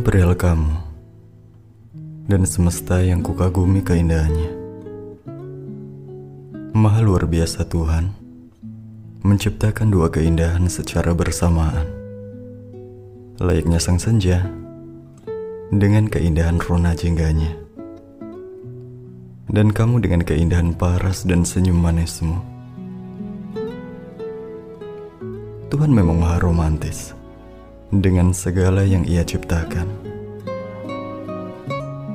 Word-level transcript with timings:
Perihal 0.00 0.32
kamu 0.32 0.72
dan 2.24 2.48
semesta 2.48 3.04
yang 3.04 3.20
kukagumi 3.20 3.84
keindahannya. 3.84 4.48
Maha 6.72 7.04
luar 7.04 7.28
biasa 7.28 7.68
Tuhan 7.68 8.08
menciptakan 9.20 9.92
dua 9.92 10.08
keindahan 10.08 10.64
secara 10.72 11.12
bersamaan. 11.12 11.84
Layaknya 13.36 13.76
sang 13.76 14.00
senja 14.00 14.48
dengan 15.68 16.08
keindahan 16.08 16.56
rona 16.56 16.96
jengganya. 16.96 17.52
Dan 19.52 19.76
kamu 19.76 20.00
dengan 20.00 20.24
keindahan 20.24 20.72
paras 20.72 21.28
dan 21.28 21.44
senyum 21.44 21.76
manismu. 21.76 22.40
Tuhan 25.68 25.92
memang 25.92 26.16
maha 26.16 26.40
romantis 26.40 27.12
dengan 27.92 28.32
segala 28.32 28.88
yang 28.88 29.04
ia 29.04 29.20
ciptakan. 29.20 29.84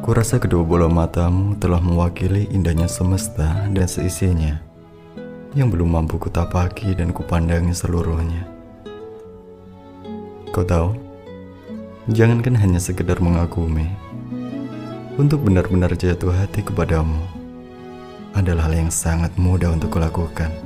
Kurasa 0.00 0.40
kedua 0.40 0.64
bola 0.64 0.88
matamu 0.88 1.52
telah 1.60 1.84
mewakili 1.84 2.48
indahnya 2.48 2.88
semesta 2.88 3.68
dan 3.68 3.84
seisinya 3.84 4.56
yang 5.52 5.68
belum 5.68 5.92
mampu 5.92 6.16
kutapaki 6.16 6.96
dan 6.96 7.12
kupandangi 7.12 7.76
seluruhnya. 7.76 8.48
Kau 10.48 10.64
tahu, 10.64 10.96
jangankan 12.08 12.56
hanya 12.56 12.80
sekedar 12.80 13.20
mengagumi, 13.20 13.92
untuk 15.20 15.44
benar-benar 15.44 15.92
jatuh 15.92 16.32
hati 16.32 16.64
kepadamu 16.64 17.20
adalah 18.32 18.68
hal 18.68 18.80
yang 18.80 18.92
sangat 18.92 19.36
mudah 19.36 19.72
untuk 19.76 19.92
kulakukan. 19.92 20.65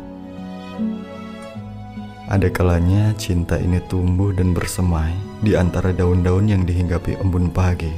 Ada 2.30 2.47
kalanya 2.47 3.11
cinta 3.19 3.59
ini 3.59 3.83
tumbuh 3.91 4.30
dan 4.30 4.55
bersemai 4.55 5.11
di 5.43 5.59
antara 5.59 5.91
daun-daun 5.91 6.46
yang 6.46 6.63
dihinggapi 6.63 7.18
embun 7.18 7.51
pagi 7.51 7.91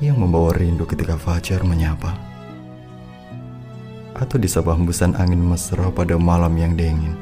yang 0.00 0.16
membawa 0.16 0.56
rindu 0.56 0.88
ketika 0.88 1.20
fajar 1.20 1.60
menyapa 1.68 2.16
atau 4.16 4.40
disapa 4.40 4.72
hembusan 4.72 5.12
angin 5.20 5.44
mesra 5.44 5.92
pada 5.92 6.16
malam 6.16 6.56
yang 6.56 6.72
dingin. 6.72 7.12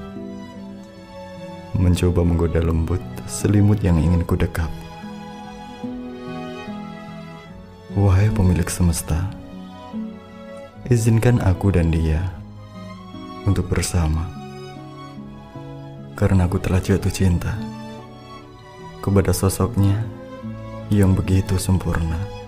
Mencoba 1.74 2.22
menggoda 2.22 2.62
lembut 2.62 3.02
selimut 3.26 3.82
yang 3.82 3.98
ingin 3.98 4.22
ku 4.22 4.38
dekap 4.38 4.70
Wahai 7.98 8.30
pemilik 8.30 8.70
semesta 8.70 9.26
izinkan 10.86 11.42
aku 11.42 11.74
dan 11.74 11.90
dia 11.90 12.22
untuk 13.50 13.66
bersama 13.66 14.39
karena 16.20 16.44
aku 16.44 16.60
telah 16.60 16.84
jatuh 16.84 17.08
cinta 17.08 17.56
kepada 19.00 19.32
sosoknya 19.32 20.04
yang 20.92 21.16
begitu 21.16 21.56
sempurna. 21.56 22.39